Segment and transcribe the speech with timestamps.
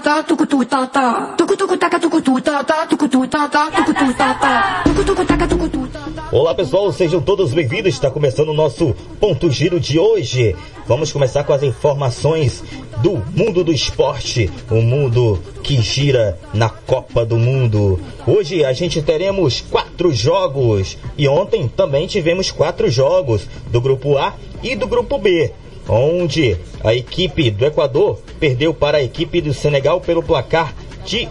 [0.00, 5.14] ta tucutu ta ta tucutu tucutu ta ta tucutu ta ta tucutu ta ta tucutu
[5.48, 5.88] tucutu
[6.30, 7.94] Olá pessoal, sejam todos bem-vindos.
[7.94, 10.54] Está começando o nosso ponto giro de hoje.
[10.86, 12.62] Vamos começar com as informações
[13.02, 17.98] do mundo do esporte, o mundo que gira na Copa do Mundo.
[18.26, 24.34] Hoje a gente teremos quatro jogos e ontem também tivemos quatro jogos do grupo A
[24.62, 25.52] e do grupo B,
[25.88, 31.28] onde a equipe do Equador perdeu para a equipe do Senegal pelo placar de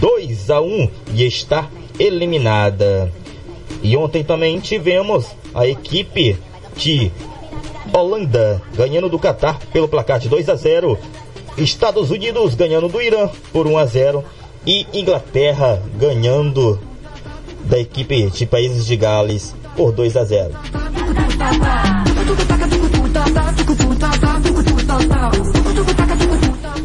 [0.00, 3.12] 2 a 1 e está eliminada.
[3.82, 6.36] E ontem também tivemos a equipe
[6.76, 7.10] de
[7.92, 10.98] Holanda ganhando do Catar pelo placar de 2 a 0.
[11.58, 14.24] Estados Unidos ganhando do Irã por 1 a 0
[14.66, 16.78] e Inglaterra ganhando
[17.64, 20.54] da equipe de Países de Gales por 2 a 0.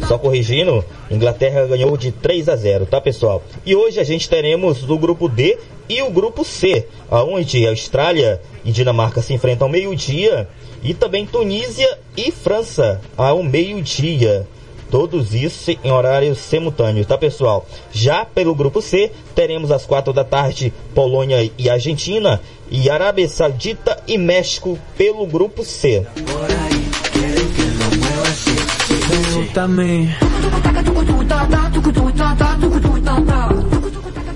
[0.06, 3.42] Só corrigindo, Inglaterra ganhou de 3 a 0, tá pessoal?
[3.64, 8.40] E hoje a gente teremos o grupo D e o grupo C, aonde a Austrália
[8.64, 10.48] e Dinamarca se enfrentam ao meio-dia
[10.82, 14.46] e também Tunísia e França ao meio-dia.
[14.90, 17.66] Todos isso em horário simultâneo, tá pessoal?
[17.90, 22.38] Já pelo grupo C, teremos às quatro da tarde Polônia e Argentina
[22.70, 26.06] e Arábia Saudita e México pelo grupo C.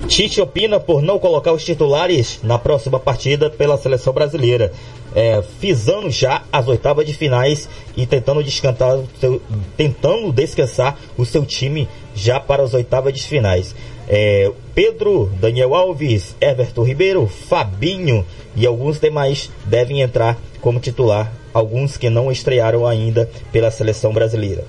[0.07, 4.71] Tite opina por não colocar os titulares na próxima partida pela seleção brasileira,
[5.15, 9.41] é, visando já as oitavas de finais e tentando descansar, seu,
[9.75, 13.73] tentando descansar o seu time já para as oitavas de finais.
[14.07, 18.23] É, Pedro, Daniel Alves, Everton Ribeiro, Fabinho
[18.55, 24.63] e alguns demais devem entrar como titular, alguns que não estrearam ainda pela seleção brasileira.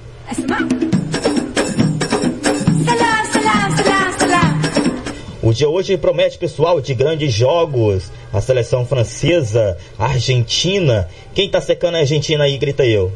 [5.48, 8.10] O dia hoje promete, pessoal, de grandes jogos.
[8.30, 11.08] A seleção francesa, Argentina.
[11.34, 13.10] Quem tá secando a Argentina aí, grita eu.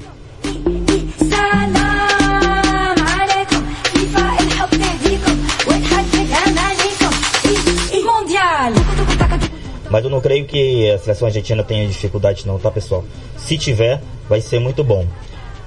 [9.91, 13.05] Mas eu não creio que a seleção argentina tenha dificuldade não, tá pessoal?
[13.37, 15.07] Se tiver, vai ser muito bom.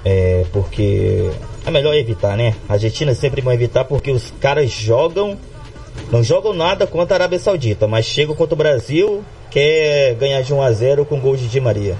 [0.08, 1.28] É, porque
[1.66, 2.54] é melhor evitar, né?
[2.68, 5.36] A Argentina sempre vai evitar porque os caras jogam,
[6.12, 10.54] não jogam nada contra a Arábia Saudita, mas chegam contra o Brasil, quer ganhar de
[10.54, 11.96] 1 a 0 com gol de Di Maria.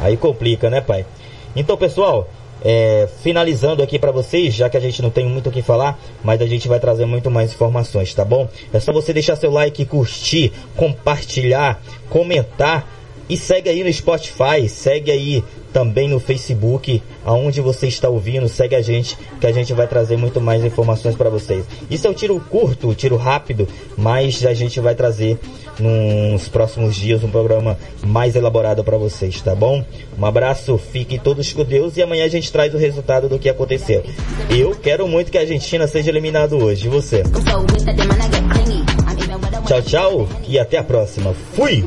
[0.00, 1.06] Aí complica, né, pai?
[1.54, 2.28] Então, pessoal,
[2.64, 6.00] é, finalizando aqui para vocês, já que a gente não tem muito o que falar,
[6.24, 8.48] mas a gente vai trazer muito mais informações, tá bom?
[8.72, 12.88] É só você deixar seu like, curtir, compartilhar, comentar
[13.30, 18.74] e segue aí no Spotify, segue aí também no Facebook, aonde você está ouvindo, segue
[18.74, 21.64] a gente, que a gente vai trazer muito mais informações para vocês.
[21.90, 25.38] Isso é um tiro curto, um tiro rápido, mas a gente vai trazer
[25.78, 29.84] nos próximos dias um programa mais elaborado para vocês, tá bom?
[30.18, 33.48] Um abraço, fiquem todos com Deus e amanhã a gente traz o resultado do que
[33.48, 34.02] aconteceu.
[34.50, 37.22] Eu quero muito que a Argentina seja eliminado hoje, e você?
[39.70, 41.32] Tchau, tchau e até a próxima.
[41.54, 41.80] Fui!